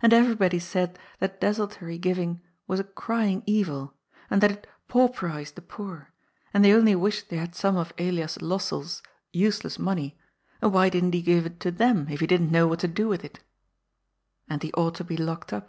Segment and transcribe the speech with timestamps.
[0.00, 3.92] And everybody said that desultory giving was a crying evil,
[4.30, 6.10] and that it" pauperized the poor,"
[6.54, 10.62] and they only wished they had some of Elias Lossell's useless 14 210 GOD'S FOOL.
[10.62, 12.88] money, and why didn't he giye it to them, if he didn't know what to
[12.88, 13.40] do with it?
[14.48, 15.68] And he ought to be locked np.